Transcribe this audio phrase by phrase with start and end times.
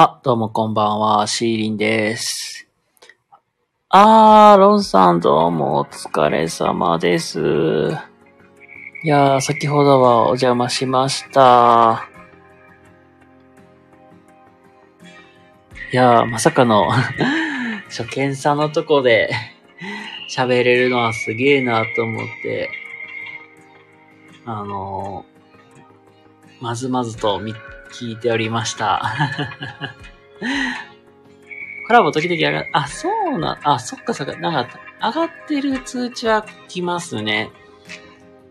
[0.00, 2.68] あ、どうもこんばんは、シーリンです。
[3.88, 7.40] あー、ロンさんどうもお疲れ様です。
[9.02, 12.08] いやー、先ほどはお邪魔しました。
[15.92, 16.88] いやー、まさかの
[17.90, 19.30] 初見さんのとこで
[20.30, 22.70] 喋れるのはすげーなと思って、
[24.44, 27.52] あのー、まずまずと見
[27.92, 29.02] 聞いておりました。
[31.86, 37.50] コラボ時々上があ、そうな、あ、そっかそっか、なんか、上がってる通知は来ますね。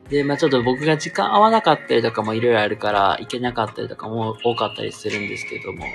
[0.09, 5.85] で、まあちょっと僕が時間合わなかったりとかもいろいろあるから、行けなかったりとかも多かったりするんですけども、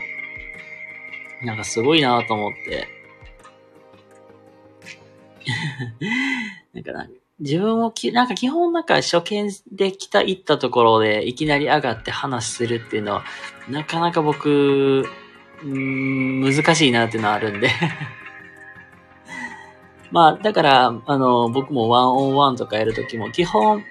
[1.42, 2.86] なんかすごいなと思って。
[6.74, 7.08] なんかな、
[7.42, 13.24] 自分もき、なんか基本なんか初見で来た、行ったところでいきなり上がって話するっていうのは、
[13.68, 15.04] なかなか僕、
[15.64, 17.68] うん、難しいなっていうのはあるんで。
[20.12, 23.82] まあ、だから、あの、僕もワンオンワンとかやるときも基本、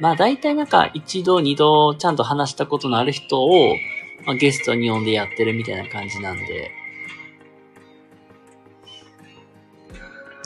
[0.00, 3.76] まあ大体なんか一度二度ちゃんと話したことのある人を、
[4.24, 6.70] まあ、ゲストに呼んでやってるみたいな感じなんで、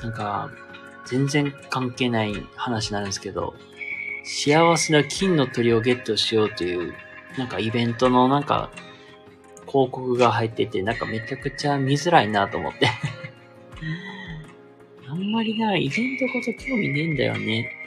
[0.02, 0.50] なんか、
[1.08, 3.54] 全然関係ない話なんですけど、
[4.24, 6.92] 幸せな金の鳥をゲットしようという、
[7.38, 8.70] なんかイベントのなんか、
[9.66, 12.90] 広告が入ってて、なんかめちゃくちゃ見づらいなと思って。
[15.08, 17.72] あんまりな、イベントこと興味ねえんだよね。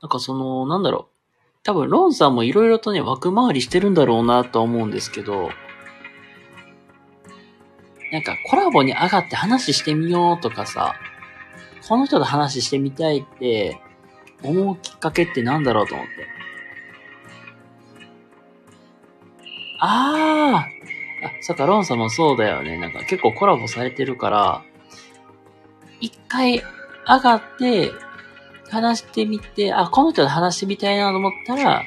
[0.00, 1.14] なんかその、なんだろう。
[1.62, 5.50] 多分、ロンさんもいろいろとね、枠回りしてるんだろうなとは思うんですけど、
[8.14, 10.94] なんかコラボに上がって話してみようとかさ、
[11.88, 13.80] この人と話してみたいって
[14.40, 16.12] 思うきっかけってなんだろうと思って。
[19.80, 22.78] あーあ、そっか、ロンさんもそうだよね。
[22.78, 24.62] なんか結構コラボされてるから、
[26.00, 26.62] 一回
[27.08, 27.90] 上がって、
[28.70, 31.82] 話してみて、あ、この人と話してみたいなと思ったら、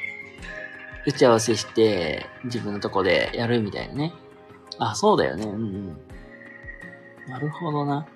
[1.06, 4.12] 打ち合わせして、自分のとこでやるみたいなね。
[4.78, 5.44] あ、そうだよね。
[5.46, 6.07] うんうん。
[7.28, 8.06] なるほどな。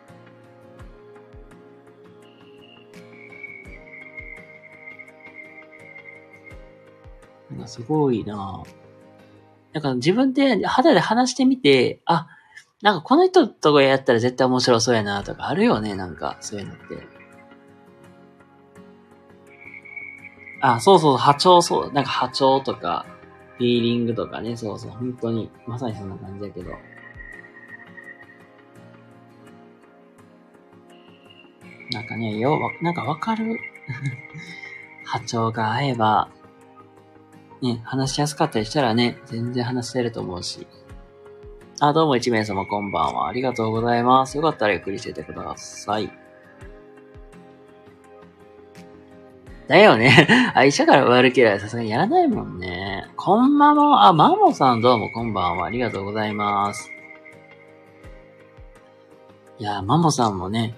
[7.51, 8.63] なんかすごいな
[9.75, 12.27] なんか自分で肌で話してみて、あ、
[12.83, 16.83] なんかこの人とやったら絶対面白そうやなとかあるよね、なんかそういうのって。
[20.61, 23.07] あ、そうそう、波長、そう、なんか波長とか、
[23.59, 26.73] フィーリングとかね、そうそう、本当に、まさにそんな感じだけど。
[32.13, 33.59] かね、よう、なんかわかる？
[35.05, 36.29] 波長が合えば、
[37.61, 40.67] ね、話しやすかったりしたらね、全然話せると思うし。
[41.81, 43.29] あ、どうも一名様こんばんは。
[43.29, 44.37] ありがとうございます。
[44.37, 46.11] よかったらゆっくりしててください。
[49.69, 50.29] だよね。
[50.55, 53.07] 愛車から悪ければさすがにやらないもんね。
[53.17, 54.07] こんばんは。
[54.07, 55.67] あ、マモさんどうもこんばんは。
[55.67, 56.91] ありがとうございます。
[59.59, 60.75] いや、マモさんもね、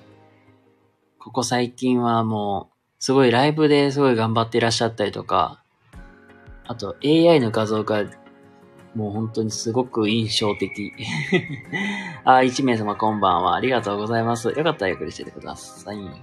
[1.25, 5.63] ここ最近はもう、すごいライブですごい頑張っていらっしゃったりとか、
[6.67, 8.05] あと AI の画像が
[8.95, 10.93] もう本当にすごく印象的。
[12.25, 13.55] あ、一名様こんばんは。
[13.55, 14.49] ありがとうございます。
[14.49, 15.97] よかったらゆっくりしててください。
[15.97, 16.23] ね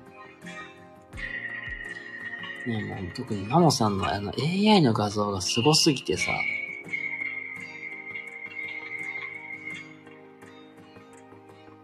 [2.67, 6.31] もう特にマモさんのあの AI の画像がすごすぎてさ、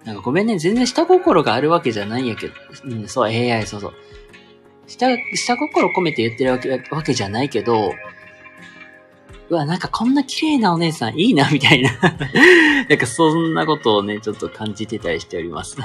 [0.08, 2.54] なんかごめんね、全然下心があるわけじゃないんやけど、
[2.86, 3.94] うん、そう、AI、そうそう。
[4.88, 7.92] 下、下心込めて言ってるわけわけじゃないけど、
[9.50, 11.92] うわ、なんかこんな綺麗なお姉さんいいな、みたいな。
[12.88, 15.76] なんかそんなことをね、ちょっと感じてたりしております。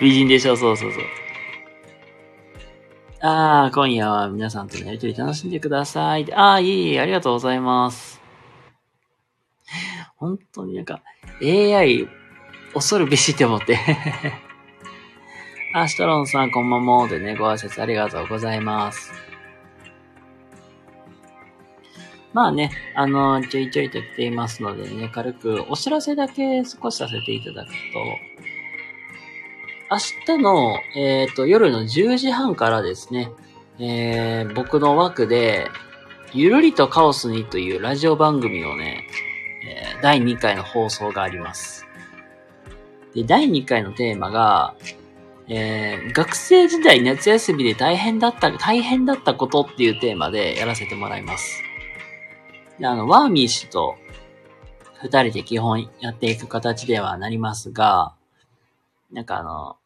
[0.00, 1.02] 美人でしょ、そうそうそう。
[3.20, 6.32] ああ、今夜は皆さんとのやりとり楽しんでください。
[6.32, 8.19] ああ、いいえ、ありがとうございます。
[10.20, 11.02] 本当になんか、
[11.42, 12.06] AI、
[12.74, 13.78] 恐るべしって思って。
[15.74, 17.08] あ、シトロンさん、こんばんも。
[17.08, 19.14] でね、ご挨拶ありがとうございます。
[22.34, 27.74] まあね、あの、ちょいちょいと来ていますのでね、軽くお知らせだけ少しさせていただくと、
[29.90, 33.32] 明日の、えっ、と、夜の10時半からですね、
[33.78, 35.66] えー、僕の枠で、
[36.34, 39.06] ゆるりとカオスにというラジオ番組をね、
[40.02, 41.86] 第2回の放送があります。
[43.14, 44.74] で、第2回のテーマが、
[45.48, 51.62] えー、学生時代夏休みで大変だった、大変だったことっていうテーマでやらせてもらいます。
[52.78, 53.96] であの、ワーミー氏と
[55.02, 58.14] 二人で基本やっていく形ではなりますが、
[59.10, 59.76] なんかあの、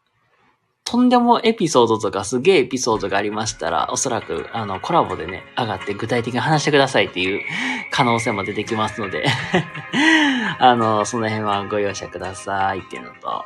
[0.84, 7.40] とんでもエピソードとかすげえエピソードがありましたら、おそらくあのコラボでね、上がって具体的に話してくださいっていう
[7.90, 9.24] 可能性も出てきますので
[10.60, 13.44] あの、その辺はご容赦くださいっていうのと、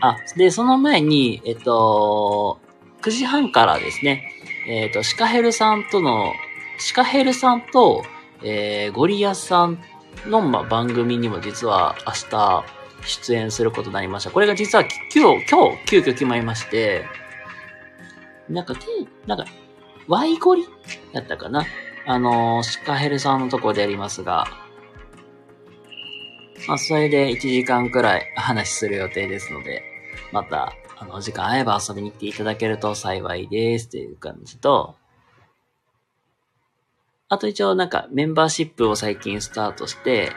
[0.00, 2.58] あ、で、その前に、えっと、
[3.02, 4.32] 9時半からですね、
[4.66, 6.32] えっと、シカヘルさんとの、
[6.78, 8.02] シカヘルさんと、
[8.42, 9.78] えー、ゴリアさん
[10.26, 12.64] の、ま、番組にも実は明日
[13.04, 14.30] 出演することになりました。
[14.30, 17.04] これが実は今日、今日、急遽決まりまして、
[18.48, 18.74] なんか、
[19.26, 19.44] なんか、
[20.08, 20.64] ワイゴリ
[21.12, 21.64] やったかな？
[22.06, 24.46] あの、シカヘルさんのところでやりますが、
[26.66, 29.82] まあ、それで1時間くらい 話する予定ですので、
[30.32, 34.96] また、あの、時間合えば遊びに来ていただけると幸いですっていう感じと、
[37.28, 40.32] あと一応なんかメンバーシップを最近スタートして、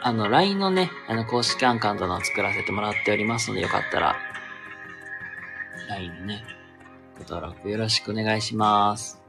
[0.00, 4.16] あの、LINE のね、あの、公式アンカウントの作らせてもらっておりますので、よかったら、
[5.88, 6.44] LINE のね、
[7.18, 9.20] ご登録よろしくお願いします。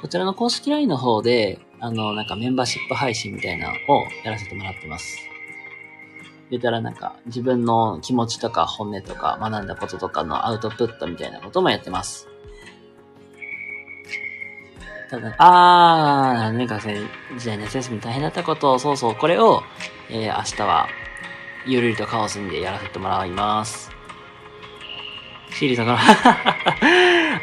[0.00, 5.30] こちらの公式 LINE の方で、あの、なんかメンバーシップ配信みたいなのをやらせてもらってます。
[6.50, 12.29] 言ったらなんか自分の気持ちとか本音とか学んだこととかのアウトプットみたいなこともやってます。
[15.10, 16.94] ただ、あー、年間生
[17.36, 19.64] 時代夏休み大変だったことを、そうそう、これを、
[20.08, 20.86] えー、明日は、
[21.66, 23.90] ゆるりとカオスにでやらせてもらいます。
[25.50, 25.98] シーリーさんから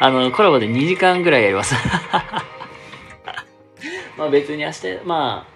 [0.00, 1.74] あの、コラボで2時間ぐらいやります
[4.16, 5.52] まあ別に明日、まあ、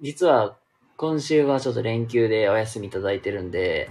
[0.00, 0.56] 実は
[0.96, 3.90] 今週はちょっと連休でお休みいただいてるんで、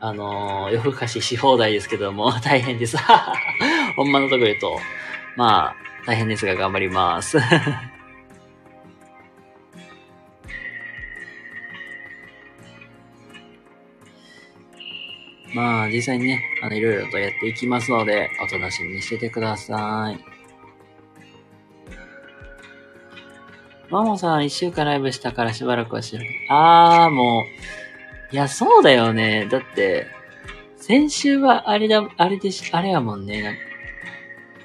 [0.00, 2.96] あのー、夜更かしし放題ですけども、 大変です。
[3.94, 4.80] ほんまのとこ言うと、
[5.36, 7.38] まあ、大変ですが頑張ります。
[15.54, 20.18] まあ、実際にね、あの、いろいろとやっていきますので、お楽しみにしててください。
[23.90, 26.28] マモさん、一週間ライブしたからしばらくは知らない。
[26.48, 27.44] あー、も
[28.32, 29.46] う、いや、そうだよね。
[29.50, 30.06] だって、
[30.78, 33.71] 先週はあれだ、あれでし、あれやもんね。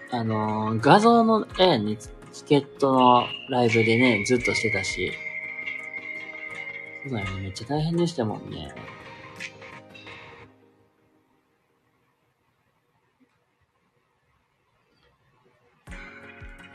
[0.09, 1.97] あのー、画像の、えね、
[2.31, 5.11] チケットのライブでね、ずっとしてたし。
[7.03, 8.73] そうだよね、めっちゃ大変でしたもんね。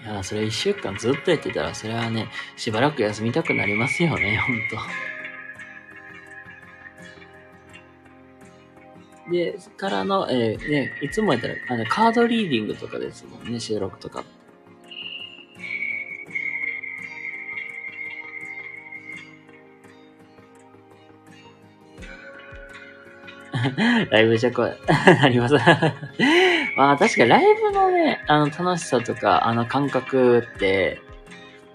[0.02, 5.11] いや、それ一週間ずっとやってたら、それはね、しばらく休みたくなりますよね、ほんと。
[9.30, 14.24] で、からの、えー、ね、いつもやったら、あの、カードリーディングとかですもんね、収録とか。
[24.10, 25.54] ライブじゃこう、 なります。
[26.76, 31.00] まあ確かライブのね、あの楽しさとか、あの感覚って、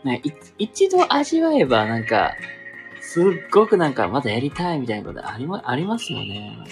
[0.03, 0.21] ね、
[0.57, 2.35] 一度味わえばなんか、
[2.99, 6.71] すっごくなんかまだやりたいみたいなことありま、ありますよね、なんか。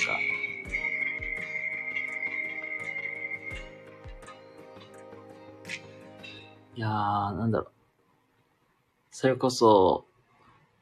[6.75, 6.91] いやー、
[7.37, 7.71] なんだろう。
[9.11, 10.05] それこそ、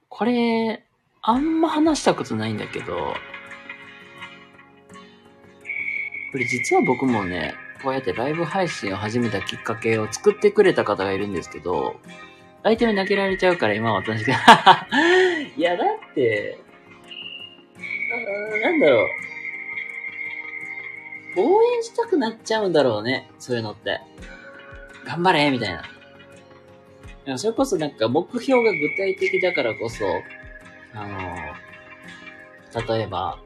[0.10, 0.84] これ、
[1.22, 3.14] あんま話したことないんだけど、
[6.32, 11.96] これ実は僕もね、こうやってライブ配信を始めたきっかけを作ってくれた方がいるんですけど、
[12.64, 14.34] 相手に投げられちゃうから今は私が
[15.56, 16.58] いや、だって、
[18.64, 19.08] なんだろう。
[21.38, 23.30] 応援したくなっちゃうんだろうね。
[23.38, 24.02] そういうのって。
[25.06, 25.80] 頑張れみたい
[27.26, 27.38] な。
[27.38, 30.06] それこそなんか目標が具体的だからこそ、
[30.94, 33.40] あの、例えば、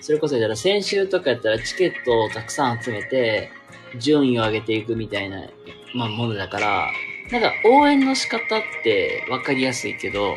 [0.00, 3.50] それこそ言ったら先週とかやったらチケットをたくさん集めて、
[3.98, 5.48] 順位を上げていくみたいな、
[5.94, 6.90] まあ、ものだから、
[7.32, 10.36] なんか応援の仕方って分かりやすいけど、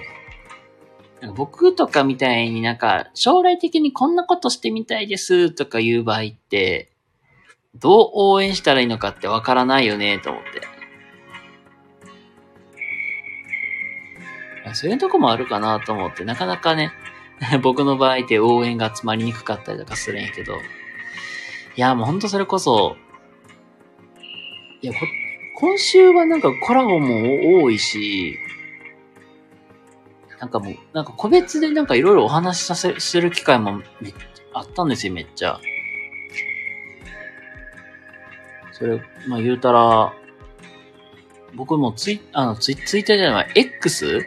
[1.35, 6.91] 僕とかみたいになんか将来的にこんなことしてみたいですとか言う場合って、
[7.75, 10.61] どう応援したらいいのかってわからないよね、と思って。
[14.75, 16.91] そういうとこもあるかなと思って、なかなかね、
[17.61, 20.57] 僕の場合って応援が集まりにくかったりとかするんやけど、い
[21.75, 22.97] や、もうほんとそれこそ、
[24.81, 24.99] いや、こ
[25.55, 28.37] 今週はなんかコラボも多いし、
[30.39, 34.13] なんかもう、なんか個別でなんかいろいろお話しさせ、する機会もめっ
[34.53, 35.59] あったんですよ、めっちゃ。
[38.79, 40.13] それ、まあ言うたら、
[41.55, 44.25] 僕もツイ、あの、ツイ、ツイッターじゃない、X?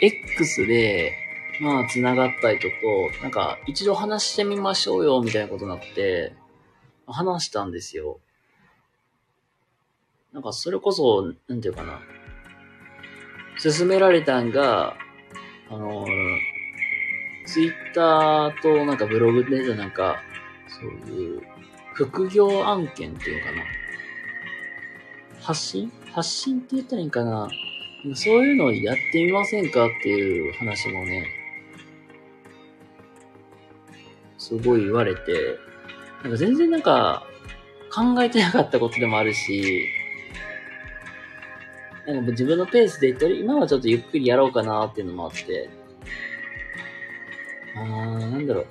[0.00, 1.12] X で、
[1.60, 6.34] まあ、繋がったりとと、なんか、一度話してみましょうよ、みたいなことになって、
[7.06, 8.20] 話したんですよ。
[10.32, 12.00] なんか、それこそ、なんていうかな。
[13.60, 14.96] 勧められたんが、
[15.70, 16.06] あの
[17.44, 20.22] ツイッターとなんかブログでなんか、
[20.68, 21.42] そういう、
[21.94, 23.62] 副業案件っていうのかな。
[25.40, 25.92] 発信？
[26.12, 27.48] 発信って言ったらいいんかな。
[28.14, 31.26] そういうのをやってみませんかっていう話もね、
[34.36, 35.58] すごい言われて、
[36.22, 37.26] なんか全然なんか
[37.92, 39.88] 考えてなかったことでもあるし、
[42.06, 45.68] なんか自分のペースでとり、今はちょっとゆっくりやろうかなっていうのもあって、
[47.76, 48.66] あー、なんだろう。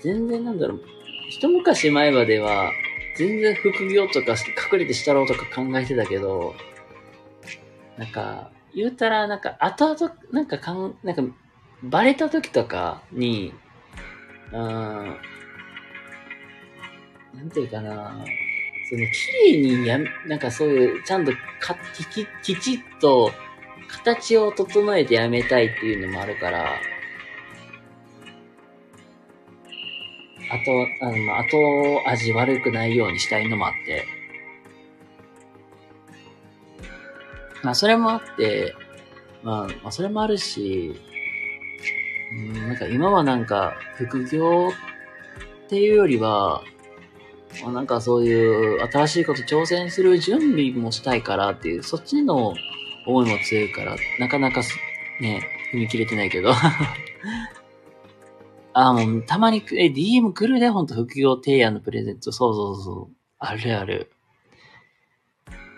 [0.00, 0.82] 全然なんだろう。
[1.28, 2.72] 一昔前までは、
[3.16, 4.32] 全然副業とか
[4.72, 6.54] 隠れてしたろうとか考えてたけど、
[7.98, 11.22] なんか、言うたら、なんか、後々、なんかかん、なんか、
[11.82, 13.52] バレた時とかに、
[14.52, 15.16] うん、な
[17.44, 18.24] んていうかな、
[18.88, 19.00] その、
[19.44, 21.76] 綺麗にや、なんかそういう、ちゃんとか、
[22.10, 23.32] き、きちっと、
[23.88, 26.80] 形を整えてやめたいっていうのもあるから、
[30.68, 34.06] あと、あの、後味悪くないようにしたいのもあって、
[37.62, 38.74] まあ、それもあって、
[39.42, 40.94] まあ、まあ、それもあるし、
[42.32, 44.68] うん、なんか今はなんか、副業
[45.66, 46.62] っていうよりは、
[47.62, 52.54] まあ、なんかそういう新しいこと挑戦する準備もしたいからっていう、そっちの
[53.06, 54.62] 思いも強いから、なかなか
[55.20, 56.52] ね、踏み切れてないけど。
[58.80, 62.30] あ、もうたまに、え、DM 来るで、ほんと副業提案のプレゼント。
[62.30, 63.16] そうそうそう。
[63.40, 64.10] あるある。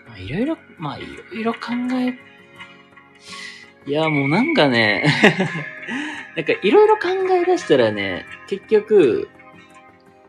[0.07, 1.59] まあ、いろいろ、まあ、いろいろ考
[1.93, 2.13] え、
[3.89, 5.03] いや、もうなんかね
[6.37, 9.27] なんかいろいろ考え出したらね、結局、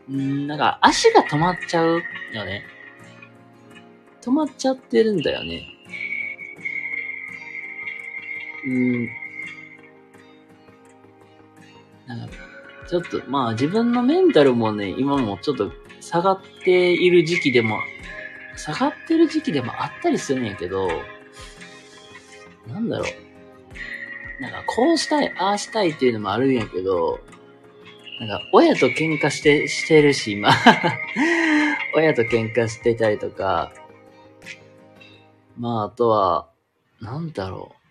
[0.09, 2.01] んなんか足が止まっちゃう
[2.33, 2.65] よね。
[4.21, 5.67] 止まっちゃってるんだよね。
[8.65, 9.07] うん。
[12.07, 12.52] なんか、
[12.87, 15.71] ちょっと、まあ自分のメンタルもね、今もちょっと
[16.01, 17.77] 下がっている時期でも
[18.55, 20.87] 下がってる時期でもあったりするんやけど、
[22.67, 23.05] なんだろ
[24.39, 24.41] う。
[24.41, 27.19] なんか、こうしたい、ああしたいっていうのもあるんやけど、
[28.19, 30.49] なんか、親と喧嘩して、してるし、今。
[31.95, 33.73] 親と喧嘩してたりとか、
[35.57, 36.49] まあ、あとは、
[36.99, 37.82] なんだろう。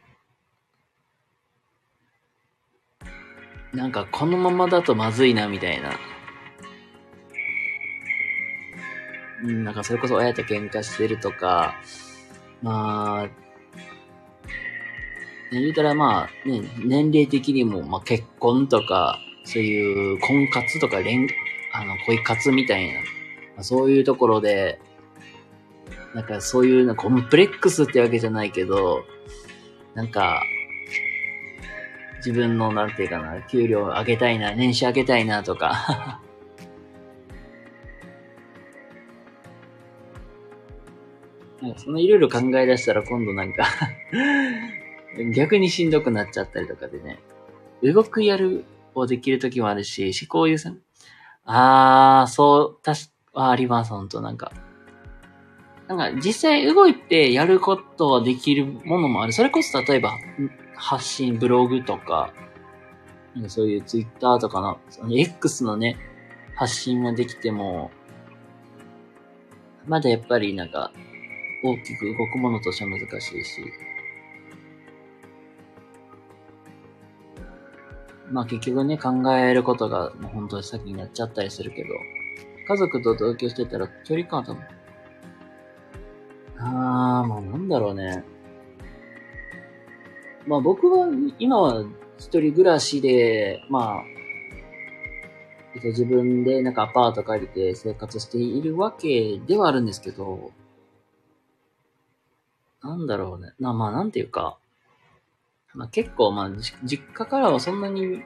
[3.75, 5.93] なんか、このままだとまずいな、みたいな。
[9.45, 11.75] うん、なんかそれこそ親と喧嘩してるとか、
[12.63, 13.29] まあ、
[15.51, 21.29] 言うたらまあ、ね、年齢的にも、まあ結婚とか、そういう婚活とか恋、
[21.73, 23.01] あの、恋活みたいな、ま
[23.59, 24.81] あ、そういうところで、
[26.15, 29.05] なんかそういうコンプレックスってわけじゃないけど、
[29.95, 30.43] なんか、
[32.25, 36.21] 自分の、なんていうかな、給料上げたいな、年収上げたいなとか
[41.61, 43.65] なんかそのいろいろ考え出したら今度なんか
[45.35, 47.19] 逆にしんどくなっちゃったりとかでね。
[47.83, 48.65] 動くやる
[48.95, 50.79] をできる時もあるし、思考優先。
[51.45, 54.53] あー、そう、たし、あります、ほんと、なんか。
[55.89, 59.33] なんか、実際動いてやることはできるものもある。
[59.33, 60.13] それこそ、例えば、
[60.75, 62.33] 発信、ブログとか、
[63.35, 65.97] なんかそういうツイッターとかの、その X のね、
[66.55, 67.91] 発信はできても、
[69.87, 70.93] まだやっぱりなんか、
[71.65, 73.63] 大きく動くものとしては難しいし。
[78.31, 81.91] まあ結局ね、考えることが本当に先になっちゃったりするけど、
[82.67, 84.63] 家族と同居してたら距離感は多分、
[86.59, 88.25] あー、まあなんだろうね。
[90.47, 91.09] まあ僕は
[91.39, 91.85] 今は
[92.19, 94.03] 一人暮らしで、まあ、
[95.83, 100.53] 自分でなんかアパート借りて生活しているわけではあるんですけど、
[102.83, 103.53] なんだろうね。
[103.59, 104.59] な、まあ、なんていうか、
[105.75, 106.51] まあ結構、まあ、
[106.85, 108.23] 実家からはそんなに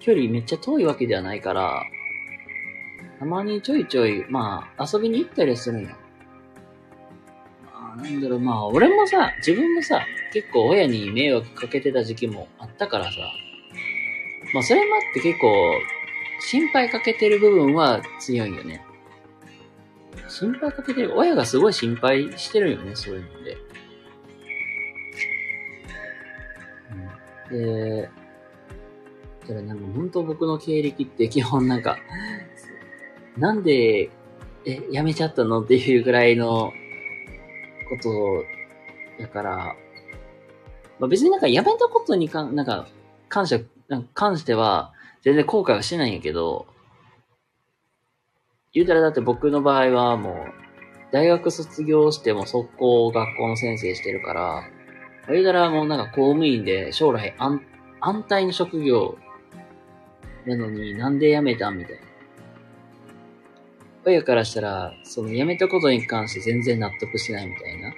[0.00, 1.82] 距離めっちゃ遠いわけではないから、
[3.18, 5.90] たまにちょいちょい、まあ、遊びに行ったりするんよ。
[8.02, 13.10] なんだろう、まあ、俺もさ、自分もさ、結構親に迷惑かけてた時期もあったからさ、
[14.54, 15.50] まあ、それもあって結構、
[16.40, 18.84] 心配かけてる部分は強いよね。
[20.28, 23.56] 心配かけてる、親がすごい心配してるよね、そういうので。
[27.50, 28.08] うん、で、だ
[29.48, 31.98] からなんか本当僕の経歴って基本なんか、
[33.36, 34.10] なんで、
[34.64, 35.62] え、辞めちゃったの？
[35.62, 36.72] っていうぐらいの
[37.88, 38.44] こと
[39.20, 39.76] やから、
[40.98, 42.88] まあ、別になんか辞めたことにか、なんか、
[43.28, 44.92] 感謝、なんか関しては、
[45.22, 46.66] 全然後悔はしないんやけど、
[48.72, 50.34] 言うたらだって僕の場合はもう、
[51.10, 54.62] 大学卒業しても速攻学校の先生してるから、
[55.28, 57.60] 言うたらもうなんか公務員で将来安
[58.00, 59.18] 安泰の職業
[60.46, 62.07] なのになんで辞めたみたいな。
[64.08, 67.94] 親からしたら、その辞めたことに関して全然納得しないみたいな。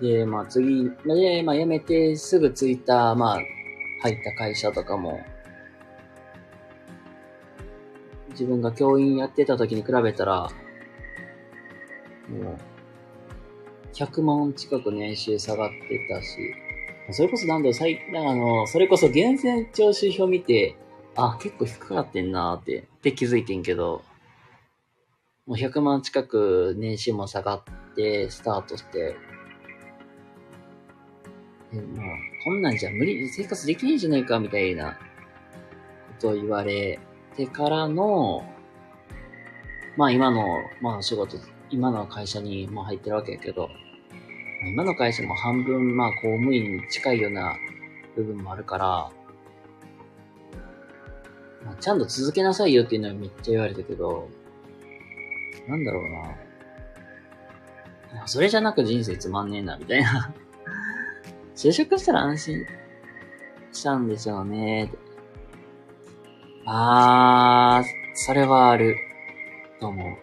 [0.00, 3.40] で、まあ次、で、まあ辞めてすぐ着いた、まあ、
[4.02, 5.20] 入った会社とかも、
[8.30, 10.50] 自分が教員やってた時に比べたら、
[12.28, 12.56] もう、
[13.92, 16.54] 100万近く年収下がってたし、
[17.12, 20.74] それこそなんだろう、最、あの、それこそ源泉徴収票見て、
[21.16, 24.02] あ、結構低くなってんなーって、って気づいてんけど、
[25.46, 27.62] もう100万近く年収も下がっ
[27.94, 29.16] て、スタートして、
[31.72, 32.06] でもう、
[32.44, 34.98] こんなんじゃ無理、生活できないんじゃないか、みたいなこ
[36.20, 36.98] とを言われ
[37.36, 38.44] てからの、
[39.96, 40.44] まあ今の、
[40.80, 41.36] まあ仕事、
[41.70, 43.68] 今の会社にも入ってるわけやけど、
[44.66, 47.54] 今の会社も半分、まあ公務員に近いような
[48.16, 49.10] 部分もあるから、
[51.80, 54.28] ちゃんと続けなさいよっていうのはめっちゃ言われたけど、
[55.68, 56.02] なんだろう
[58.18, 58.26] な。
[58.26, 60.32] それじゃなく人生つまんねえな、みたいな
[61.56, 62.66] 就職したら安心
[63.72, 64.92] したんでしょうね。
[66.66, 68.96] あー、それはある。
[69.80, 70.16] と思う。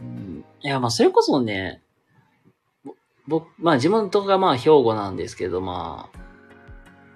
[0.00, 1.82] うん、いや、まあ、それこそね、
[3.26, 6.09] 僕、まあ、地元がまあ、兵庫なんですけど、まあ、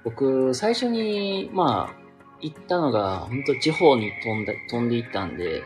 [0.04, 2.04] 僕、最初に、まあ、
[2.40, 5.62] 行ったのが、本当地方に飛んで、飛んで行ったんで、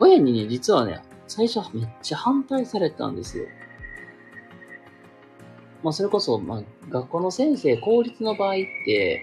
[0.00, 3.46] 親にね、実はね、最初めっちゃ反対されたんですよ。
[5.82, 9.22] まあ、それこそ、まあ、学校の先生、公立の場合って、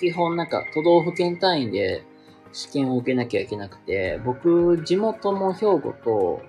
[0.00, 2.04] 基本なんか都道府県単位で
[2.52, 6.42] 試験を受けなきゃいけなくて、僕、地元も兵庫と、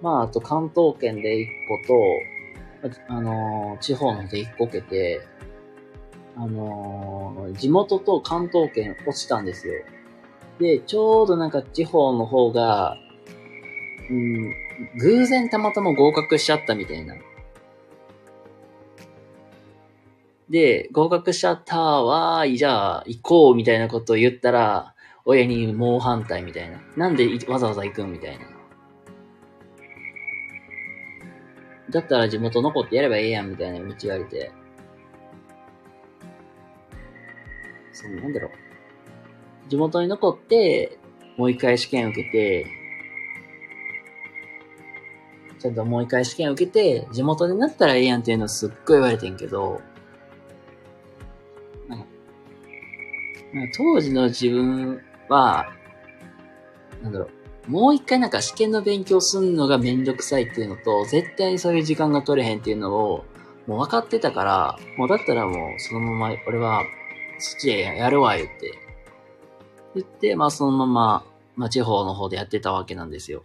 [0.00, 1.94] まあ、あと関東圏で1個と、
[3.08, 5.22] あの、地方ので一個受けて、
[6.36, 9.74] あの、地元と関東圏落ちたんですよ。
[10.58, 12.96] で、ちょうどなんか地方の方が、
[14.10, 14.52] うん、
[14.98, 17.14] 偶然たまたま合格しちゃったみたいな。
[20.50, 24.94] で、合格しちゃったわーい、じゃあ行こうみたいなことを言ったら、
[25.24, 26.80] 親に猛反対みたいな。
[26.96, 28.53] なんでわざわざ行くんみたいな。
[31.90, 34.52] だったら地元残ってやればええやんみたいな道言われて。
[37.92, 38.50] その、なんだろう。
[39.68, 40.98] 地元に残って、
[41.36, 42.66] もう一回試験受けて、
[45.58, 49.80] ちゃんともう一回試験受けて、地元になったらええやんっていうのすっごい言われてんけど、
[51.88, 52.06] なんか、
[53.76, 55.72] 当時の自分は、
[57.02, 57.30] なんだろう、
[57.68, 63.24] もう一回なんか試験の勉強すんのがめんどくさいっていうのと、絶対にそういう時間が取れへんっていうのを、
[63.66, 66.82] もう分かってたから、もうだったらもうそのまま、俺は、
[67.38, 68.78] そっちでやるわ、言って。
[69.94, 71.24] 言って、まあそのまま、
[71.56, 73.44] まあ地方の方でやってたわけなんですよ。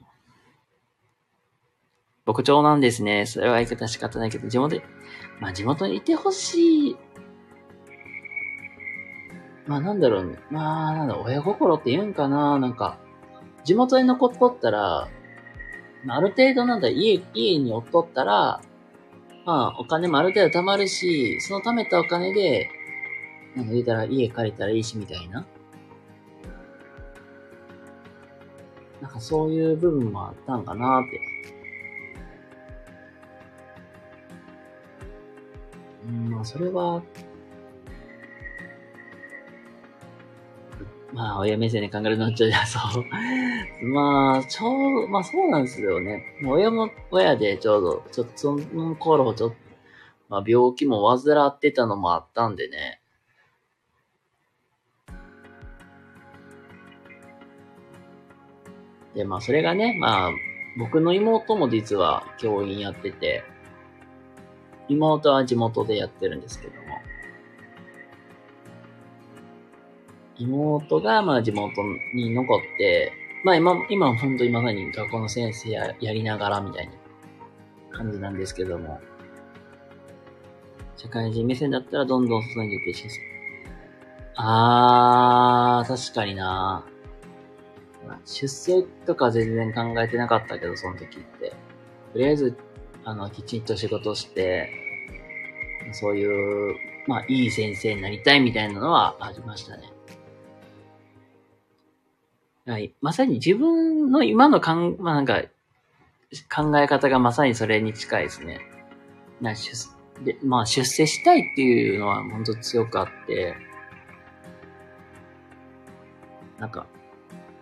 [2.25, 3.25] 牧長なんですね。
[3.25, 4.83] それは言い方仕方ないけど、地元で
[5.39, 6.97] まあ地元にいてほしい。
[9.65, 10.37] まあなんだろうね。
[10.51, 12.99] まあなんだ、親心って言うんかななんか、
[13.63, 15.07] 地元に残っとったら、
[16.07, 18.61] ある程度なんだ、家、家におっとったら、
[19.45, 22.69] まあ、お金もある程度貯まるし、その貯めたお金で、
[23.55, 25.45] なんか言うたら家借りたらいいし、みたいな。
[29.01, 31.19] なんかそういう部分もあったんかなって。
[36.07, 37.01] うん、まあそれは、
[41.19, 43.03] まあ、親目線で考えるのちょっと、そう。
[43.91, 44.69] まあ、ちょ
[45.03, 46.23] う、まあそうなんですよね。
[46.47, 49.57] 親も親でちょうど、ちょっとその頃、ちょっと、
[50.29, 53.01] まあ病気も患ってたのもあったんでね。
[59.13, 60.31] で、まあそれがね、まあ
[60.77, 63.43] 僕の妹も実は教員やってて、
[64.87, 66.79] 妹は地元でやってるんですけども、
[70.39, 71.81] 妹がまあ地元
[72.13, 76.93] に残って、まあ今、今本当にまさに学校の先生ややりながらみたいな
[77.97, 78.99] 感じなんですけども、
[80.97, 83.09] 社会人目線だったらどんどん外に出てし
[84.35, 86.85] あー、確かにな
[88.25, 91.53] 出世とか全然考えてなかったけど、その時って。
[92.13, 92.57] とりあえず、
[93.03, 94.69] あの、きちんと仕事して、
[95.91, 96.75] そういう、
[97.07, 99.83] まあ、いい先生になりたいみたいなのはありましたね。
[102.69, 102.93] はい。
[103.01, 105.41] まさに自分の今のかん、まあ、なんか、
[106.55, 108.61] 考え方がまさにそれに近いですね。
[109.41, 109.89] な出
[110.23, 113.55] で、まあ、出世したいっていうのは本当強くあって、
[116.59, 116.85] なんか、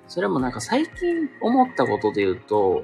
[0.10, 2.84] それもなんか最近思ったことで言うと、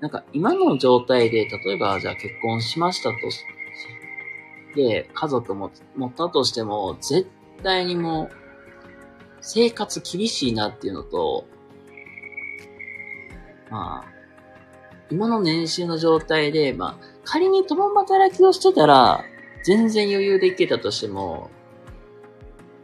[0.00, 3.42] なんか今の状態で、例えばじゃあ結婚しましたとし、
[4.76, 7.26] で、家族も持ったとしても、絶
[7.62, 8.43] 対にもう、
[9.46, 11.46] 生活厳しいなっていうのと、
[13.70, 14.14] まあ、
[15.10, 19.22] 今の年収の状態で、まあ、仮に共働きをしてたら、
[19.62, 21.50] 全然余裕でいけたとしても、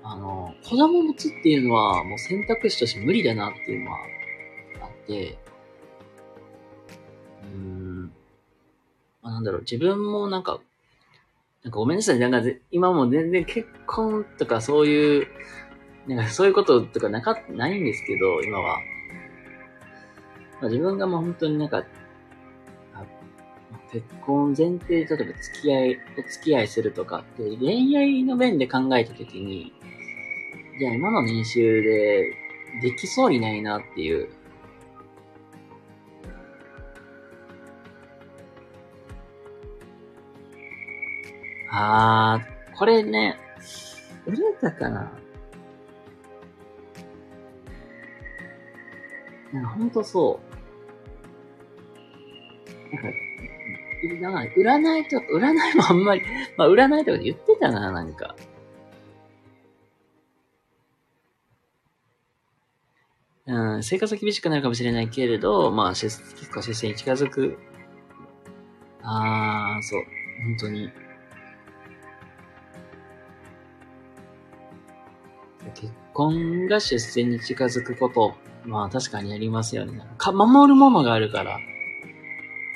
[0.02, 3.98] あの、子供持つっていうのはもう選択肢として無理だなっていうのは
[4.82, 5.38] あって、
[7.42, 8.12] うーん、
[9.22, 10.60] あ、なんだろう、自分もなんか、
[11.62, 15.26] なんかごめんなさい、なんか今も全然結婚とかそういう、
[16.06, 18.78] なんかそういうこととかなか、ないんですけど、今は。
[20.60, 21.84] まあ、自分がもう本当になんか、
[23.92, 29.72] 結婚前提、例えば付き合い、お付き合いするとかって、恋愛の面で考えたときに、
[30.78, 32.36] じゃあ今の年収で
[32.80, 34.28] できそうにないなっていう。
[41.72, 43.36] あー、これね、
[44.26, 45.12] 売れたかな
[49.52, 50.40] なんかほんとそ
[52.92, 52.94] う。
[52.94, 53.08] なんか、
[54.20, 56.22] なんか占いとか、占いもあんまり、
[56.56, 58.36] まあ占いとか言ってたな、なんか。
[63.46, 66.20] うん、生活は厳しくなるかもしれないけれど、まあ、結
[66.52, 67.58] 構出世に近づく。
[69.02, 70.02] ああ、そう。
[70.44, 70.90] 本当に。
[75.74, 80.06] 結婚が出世に近づくこと、まあ確かにありますよね。
[80.18, 81.58] か、守るものがあるから、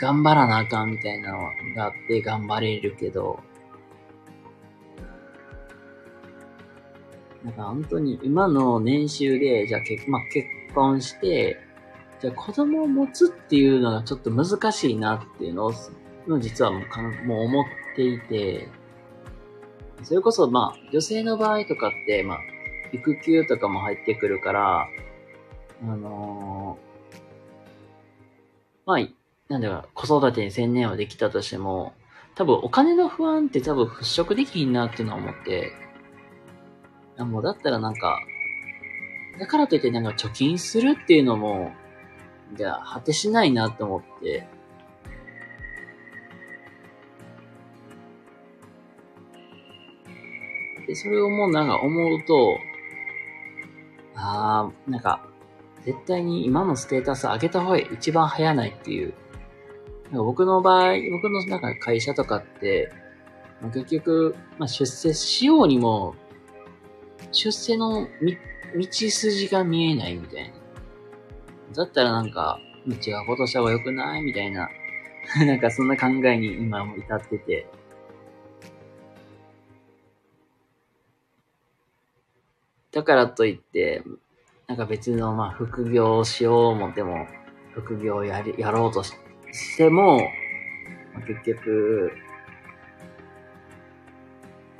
[0.00, 1.38] 頑張らなあかんみたいなの
[1.76, 3.38] があって頑張れるけど、
[7.44, 11.60] なんか本当に今の年収で、じゃあ結、まあ、結婚して、
[12.20, 15.72] じゃあ子供を持つっていうのがちょっと難しいなっていうのを、
[16.40, 18.68] 実はもうかもう思っていて、
[20.02, 22.38] それこそまあ女性の場合とかって、まあ
[22.92, 24.88] 育休とかも入ってくるから、
[25.82, 29.08] あのー、まあ、
[29.48, 31.94] なんだか子育てに専念はできたとしても、
[32.34, 35.72] 多分お金の不安って多分払拭できひんなっていうのは思って、
[37.16, 38.18] あもうだったらなんか、
[39.38, 41.72] だからといってなんか貯金するっていうのも、
[42.56, 44.46] じゃあ果てしないなと思って、
[50.87, 52.58] で、それをもうなんか思うと、
[54.16, 55.26] ああ、なんか、
[55.84, 59.14] 絶対に今のステータス上げた方が一番早ないっていう。
[60.04, 62.90] なんか僕の場合、僕のなんか会社とかって、
[63.72, 66.14] 結局、まあ、出世しようにも、
[67.32, 68.36] 出世のみ
[68.76, 70.54] 道筋が見えないみたいな。
[71.74, 74.22] だったらなんか、道がことした方が良くない？
[74.22, 74.68] みたいな。
[75.46, 77.66] なんかそんな考えに今も至ってて。
[82.92, 84.02] だからといって、
[84.66, 87.27] なんか別の、まあ、副業をしようもでも、
[87.74, 89.12] 副業をやり、やろうとし
[89.53, 90.18] しても、
[91.12, 92.12] まあ、結局、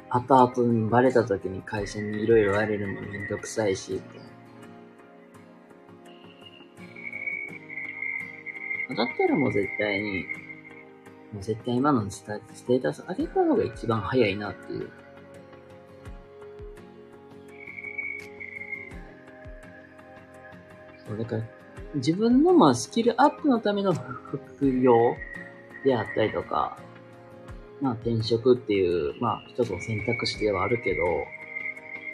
[0.09, 4.01] 後々にバレた時に会社にいろいろ言われるのめんどくさいし、
[8.97, 10.25] だったらもう絶対に、
[11.33, 14.90] もう絶対今のステータス上げた方が一番早いなっていう。
[21.18, 21.42] だから、
[21.96, 25.16] 自分のまあスキルアップのための副業
[25.84, 26.78] であったりとか、
[27.80, 31.02] まあ転職っていう、まあ一つの選択肢ではあるけど、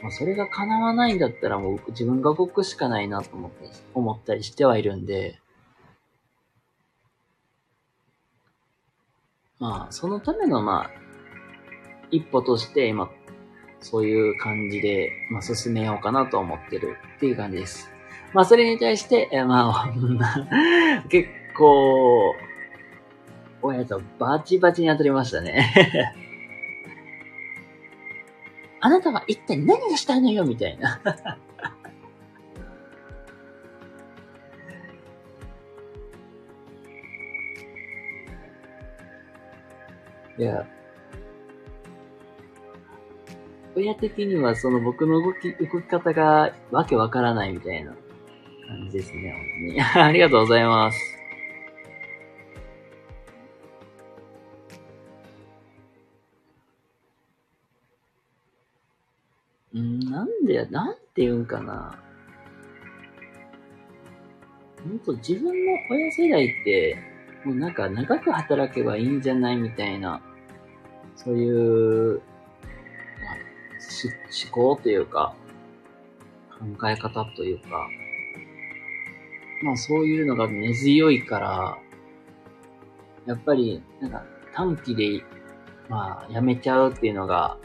[0.02, 5.38] まあ、それが叶わないんだったらもう自分が動くしかないなと思って、思ったりしてはいるんで、
[9.58, 10.90] まあ、そのための、まあ、
[12.10, 13.10] 一歩として今、
[13.80, 17.90] そういう感じで、まあ、進めようかなと思ってるっていう感じです。
[18.32, 19.92] まあ、それに対して、えまあ、
[21.08, 22.34] 結構、
[23.62, 26.14] 親とバチバチに当たりましたね。
[28.80, 31.00] あなたは一体何がしたいのよみたいな。
[40.38, 40.66] いや、
[43.76, 47.94] 親的にはその僕の動き、動き方がわけわからないみたいな。
[48.70, 49.82] 感じですね、本当に。
[50.06, 51.18] ありがとうございます。
[59.76, 61.98] んなんで、なんて言うんかな。
[64.84, 66.96] ほんと自分の親世代って、
[67.44, 70.22] もうなんか長く働けばいいんじゃないみたいな、
[71.16, 72.22] そういう、
[74.42, 75.34] 思考というか、
[76.78, 77.88] 考え方というか、
[79.62, 81.78] まあそういうのが根強いから、
[83.26, 85.22] やっぱり、なんか短期で、
[85.88, 87.58] まあ、やめちゃうっていうのが、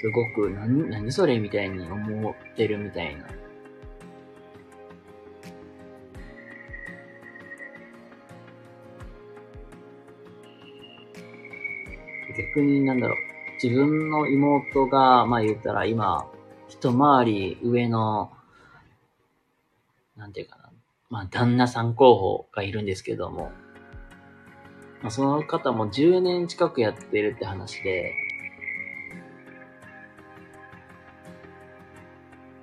[0.00, 3.26] すごく、何、何それみたいに思ってるみたいな。
[12.36, 13.16] 逆になんだろう、
[13.62, 16.28] 自分の妹が、まあ言ったら今、
[16.68, 18.30] 一回り上の、
[20.26, 20.72] なんていうかな、
[21.08, 23.52] まあ旦那さん候補がいるんですけども、
[25.00, 28.12] まあ、その方も10年近くやってるって話で、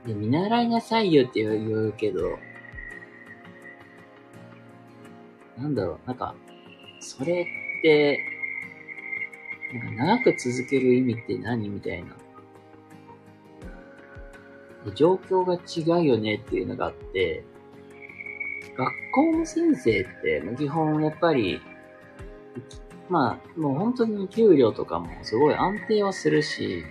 [0.06, 2.38] で、見習いなさいよって言うけど、
[5.58, 6.36] なんだろう、なんか、
[7.00, 8.20] それって、
[9.74, 12.18] なんか長く続ける意味って何みたいな。
[14.96, 17.46] 状況が違うよねっていうのがあって、
[18.78, 21.62] 学校の先生って、基本やっぱり、
[23.10, 26.84] まあ、もう本当に給料とかもすごい安定はするし、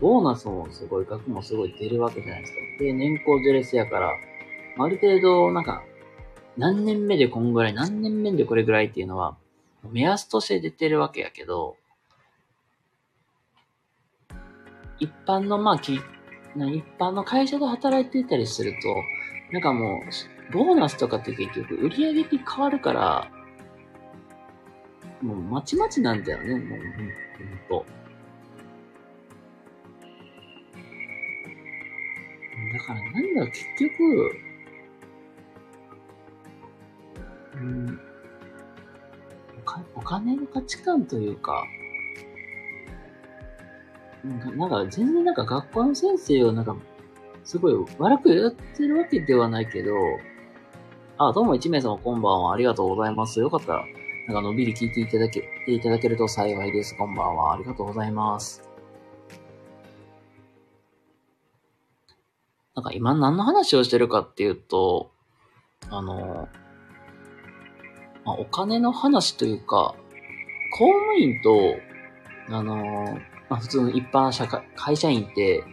[0.00, 2.58] ボーナスもすごい、額もすごい出るわけじゃないですか。
[2.84, 4.10] で、年功序列やから、
[4.78, 5.82] ある程度、なんか、
[6.58, 9.36] 何年目でこんぐらい、何年目でこれぐらいっていうのは、
[9.90, 11.76] 目安として出てるわけやけど、
[14.98, 16.02] 一般の、まあ、き、一
[16.98, 18.94] 般の会社で働いていたりすると、
[19.52, 23.30] なんかもう、ボーナスとかって結局、売り上げって変わるから、
[25.20, 27.86] もう、まちまちなんだよね、もう、ほんと。
[32.72, 34.46] だからなんだ、結局、
[37.54, 38.00] うん、
[39.94, 41.64] お金の価値観というか、
[44.24, 46.76] なんか、なんか全然なんか学校の先生をなんか、
[47.44, 49.94] すごい悪くやってるわけではないけど、
[51.18, 52.52] あ、どうも一名様こんばんは。
[52.52, 53.40] ありがとうございます。
[53.40, 53.84] よかったら、
[54.28, 56.94] なんかのんびり聞いていただけ、ていただけると幸いです。
[56.94, 57.54] こんばんは。
[57.54, 58.62] ありがとうございます。
[62.74, 65.10] なんか今何の話をしてるかっていうと、
[65.88, 66.50] あの、
[68.26, 69.94] まあ、お金の話というか、
[70.76, 71.76] 公務員と、
[72.50, 75.64] あの、まあ、普通の一般社会、会社員って、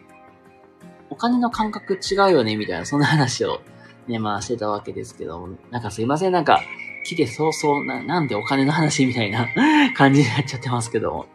[1.10, 3.60] お金の感覚違うよね、みたいな、そんな話を
[4.08, 6.62] ね、まあしてたわけですけども、なんかすいません、なんか、
[7.04, 9.48] 来て早々な、なんでお金の話みたいな
[9.96, 11.26] 感じになっちゃってますけども。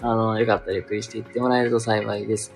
[0.00, 2.54] あの、よかったらゆっくりしていってもらえると幸いです。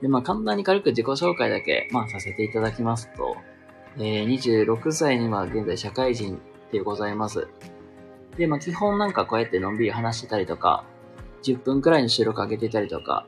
[0.00, 3.36] で、まあ、簡単に軽く自己紹介だけ、まあ、させていただきますと、
[3.98, 6.40] えー、26歳には現在社会人
[6.72, 7.48] でございます。
[8.36, 10.84] で、まあ、基本なんかこうやってのんびり話してたりとか、
[11.42, 13.26] 10分くらいの収録上げてたりとか、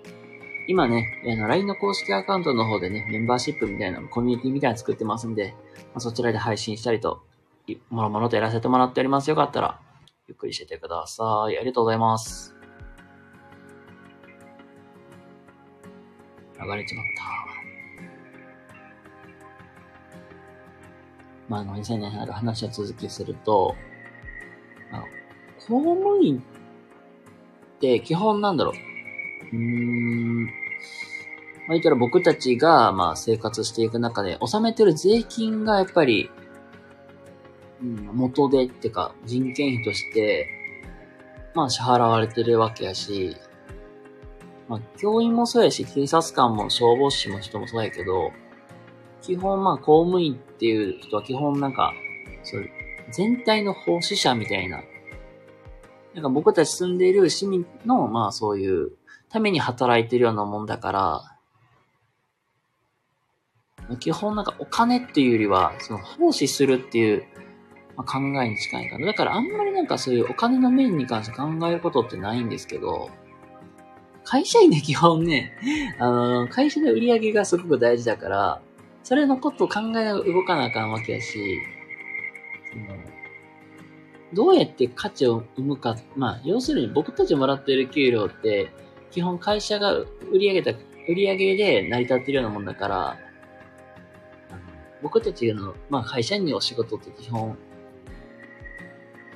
[0.68, 7.22] 今ね、あの、LINE の公式アカウントの方でね、メンバーシップみたいな、コミュニティみたいなの作ってますんで、まあ、そちらで配信したりと、
[7.88, 9.30] もろもろとやらせてもらっております。
[9.30, 9.80] よかったら、
[10.28, 11.56] ゆっくりしててください。
[11.56, 12.54] ありがとうございます。
[16.62, 17.22] 流れちまった。
[21.48, 23.74] まあ、あの、2000年ある話は続きすると、
[24.92, 25.02] あの、
[25.58, 26.42] 公務員っ
[27.80, 28.89] て基本なんだろう。
[29.52, 30.44] うーん。
[30.44, 30.52] まあ、
[31.70, 36.30] 言ったら僕たちが、まあ、生活していく中で、納めてる税金がやっぱり、
[37.82, 40.48] うん、元でってか、人件費として、
[41.54, 43.36] まあ、支払われてるわけやし、
[44.68, 48.32] まあ、教員もそうやし、警察官も消防士も人もそうやけど、
[49.20, 51.92] 基本まあ公務員っていう人は基本なんか、
[52.42, 52.68] そう
[53.10, 54.82] 全体の奉仕者みたいな。
[56.14, 58.92] なんか僕たち住んでいる市民の、まあそういう
[59.28, 61.36] ために働いてるようなもんだから、
[63.98, 67.24] 基本なんかお金っていうよりは、その奉仕するっていう
[68.00, 69.06] ま考えに近いかな。
[69.06, 73.10] だからあんまりなんかそういうお金の面に関して考えることってないんですけど、
[74.24, 75.52] 会社員で基本ね、
[75.98, 78.62] あの、会社で売り上げがすごく大事だから、
[79.02, 81.58] それのことを考えが動かなあかんわけやし、
[82.72, 82.96] その
[84.32, 88.70] どうやって価値を生むか、まあ、要するに僕たちもらっている給料って、
[89.10, 93.18] 基本会社が売り上げた、売り上げで成り立っているようなもんだから、
[95.02, 97.56] 僕たちの、まあ、会社にお仕事って基本、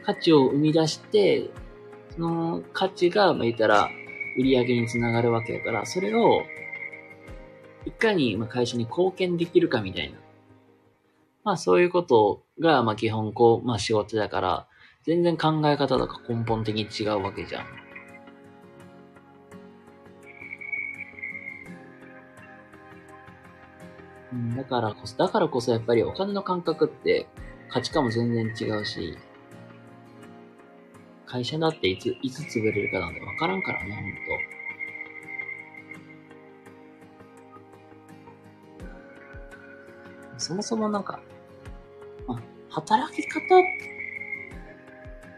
[0.05, 1.51] 価値を生み出して、
[2.15, 3.91] その価値が、まあ、言ったら、
[4.37, 6.43] 売り上げにつながるわけやから、それを、
[7.87, 10.19] いかにまあ会社に貢献できるかみたいな。
[11.45, 14.69] まあそういうことが、まあ基本こう、まあ仕事だから、
[15.05, 17.67] 全然考え方とか根本的に違うわけじゃん。
[24.33, 27.27] うん、だからこそ、だからこそやっぱりお金の感覚って
[27.69, 29.17] 価値観も全然違うし、
[31.27, 34.05] 会社だっていつ、いつ潰れるかなんてわからんからね、ほん
[40.39, 40.39] と。
[40.39, 41.21] そもそもなんか、
[42.29, 42.41] あ、
[42.71, 43.41] 働き方、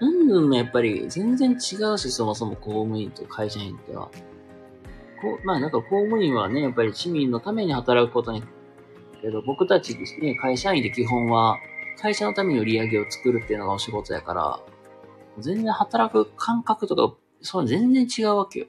[0.00, 4.10] うんうんもやっぱり全然違うし、そもそも公務員と会社員っては。
[5.22, 8.42] こまあなんか公務員はね、やっぱり市民のために働くことに、
[9.22, 11.56] けど僕たちですね、会社員で基本は
[12.00, 14.60] 会社のために売り上げを作るっていうのがお仕事やから、
[15.38, 18.66] 全然働く感覚とか、そう全然違うわけよ。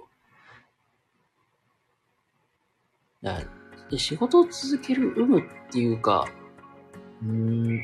[3.21, 6.27] だからで、仕事を続ける有無っていうか、
[7.21, 7.81] うーん、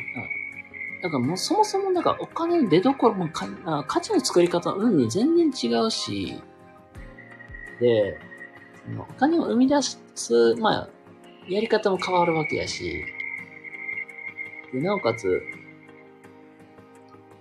[1.03, 3.45] なんかもうそもそもなんかお金の出所もか
[3.89, 6.41] 価値の作り方、うんに全然違うし、
[7.81, 8.17] で、
[8.97, 10.89] お金を生み出す、まあ、
[11.49, 13.03] やり方も変わるわけやし、
[14.71, 15.41] で、なおかつ、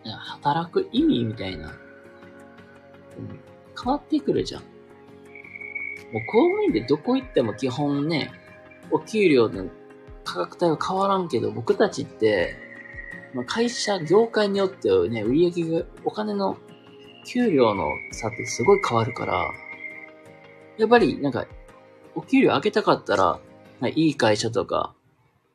[0.05, 1.75] 働く意味みたいな、うん、
[3.81, 4.63] 変わってくるじゃん。
[4.63, 4.69] も
[6.19, 8.33] う公務員でどこ行っても基本ね、
[8.91, 9.71] お給料の
[10.25, 12.57] 価格帯は変わらんけど、僕たちって、
[13.35, 16.59] まあ、会社、業界によってはね、売上が、お金の
[17.27, 19.51] 給料の差ってすごい変わるから、
[20.79, 21.47] やっぱりなんか、
[22.15, 23.41] お給料上げたかったら、
[23.89, 24.95] いい会社とか、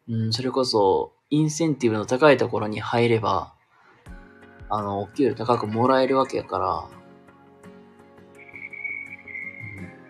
[0.10, 3.54] うん、それこそ、インセンティブの高いところに入れば、
[4.70, 6.90] あの、お給料高くもらえるわけやから、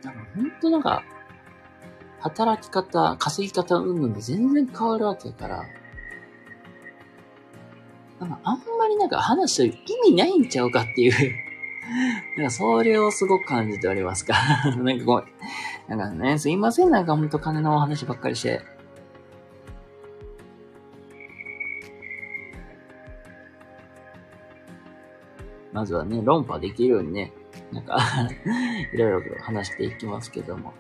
[0.04, 1.04] うん、なんか本当なんか、
[2.20, 5.66] 働き方、稼ぎ方うんぬん全然変わるわけやから、
[8.20, 9.74] なんかあんまりなんか話してる
[10.08, 11.36] 意味ないんちゃうかっていう
[12.38, 14.34] なんかそれをすごく感じておりますか
[14.84, 15.26] なんかごめん。
[15.88, 18.62] なんかね、すいません、なんかほんと金のお話ばっかりして。
[25.72, 27.32] まずはね、論破できるようにね、
[27.72, 27.98] なんか
[28.94, 30.74] いろいろ話していきますけども。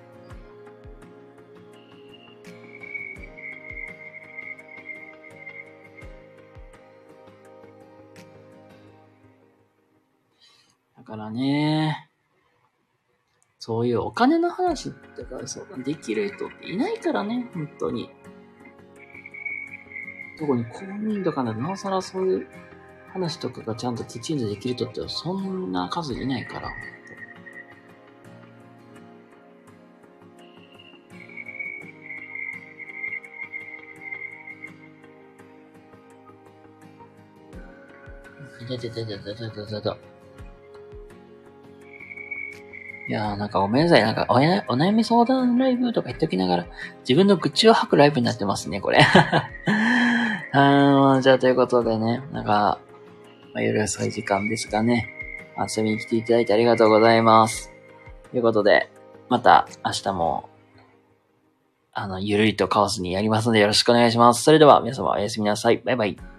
[11.08, 12.10] からね。
[13.60, 18.10] そういうお金の話とか、そうできる人っていないからね、本当に。
[20.38, 22.48] 特に公務員とかななおさらそういう
[23.12, 26.70] 話とかがちゃんときちんとできる人ってそんな数いないから。
[38.68, 40.17] だだだだだだだだ。
[43.08, 44.04] いやーなんかごめんなさい。
[44.04, 46.68] なんかお悩み相談ライブとか言っときながら、
[47.08, 49.02] 自分の愚痴を吐くライブになってますね、これ。
[49.02, 49.50] は
[51.18, 52.80] あじゃあということでね、なんか、
[53.54, 55.08] まあ、夜遅い時間ですかね。
[55.58, 57.72] 遊びに来ていただいてありがとうございます。
[58.32, 58.92] ということで、
[59.30, 60.50] また明日も、
[61.94, 64.44] あの、ゆるいとカオスにやりますのでよろしくお願いします。
[64.44, 65.78] それでは皆様おやすみなさい。
[65.78, 66.37] バイバイ。